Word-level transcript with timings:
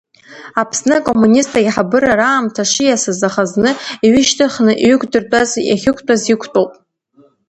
Аԥсны 0.61 0.93
акоммунист 0.97 1.51
еиҳабыра 1.59 2.13
раамҭа 2.19 2.63
шиасыз, 2.71 3.19
аха 3.27 3.43
зны 3.51 3.71
иҩышьҭхны 4.05 4.71
иҩықәдыртәаз 4.83 5.51
иахьықәтәаз 5.69 6.21
иқәтәоуп. 6.33 6.71